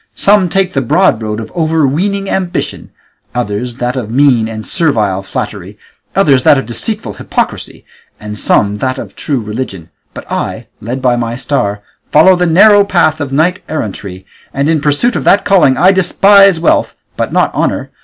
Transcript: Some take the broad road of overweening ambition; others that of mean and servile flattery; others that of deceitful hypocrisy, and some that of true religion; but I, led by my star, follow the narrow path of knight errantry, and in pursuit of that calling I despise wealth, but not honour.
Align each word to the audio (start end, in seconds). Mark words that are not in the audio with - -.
Some 0.15 0.49
take 0.49 0.73
the 0.73 0.81
broad 0.81 1.21
road 1.21 1.39
of 1.39 1.51
overweening 1.55 2.27
ambition; 2.27 2.89
others 3.35 3.75
that 3.75 3.95
of 3.95 4.09
mean 4.09 4.47
and 4.47 4.65
servile 4.65 5.21
flattery; 5.21 5.77
others 6.15 6.41
that 6.41 6.57
of 6.57 6.65
deceitful 6.65 7.13
hypocrisy, 7.13 7.85
and 8.19 8.35
some 8.39 8.77
that 8.77 8.97
of 8.97 9.15
true 9.15 9.39
religion; 9.39 9.91
but 10.15 10.25
I, 10.31 10.65
led 10.81 11.03
by 11.03 11.17
my 11.17 11.35
star, 11.35 11.83
follow 12.09 12.35
the 12.35 12.47
narrow 12.47 12.83
path 12.83 13.21
of 13.21 13.31
knight 13.31 13.61
errantry, 13.69 14.25
and 14.55 14.67
in 14.67 14.81
pursuit 14.81 15.15
of 15.15 15.23
that 15.25 15.45
calling 15.45 15.77
I 15.77 15.91
despise 15.91 16.59
wealth, 16.59 16.95
but 17.15 17.31
not 17.31 17.53
honour. 17.53 17.91